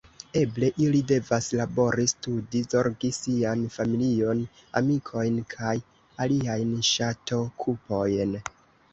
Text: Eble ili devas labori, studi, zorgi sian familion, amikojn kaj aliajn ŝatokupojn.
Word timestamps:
Eble 0.39 0.67
ili 0.83 0.99
devas 1.09 1.47
labori, 1.57 2.05
studi, 2.11 2.61
zorgi 2.71 3.11
sian 3.17 3.61
familion, 3.75 4.41
amikojn 4.81 5.37
kaj 5.55 5.75
aliajn 6.25 6.73
ŝatokupojn. 6.89 8.33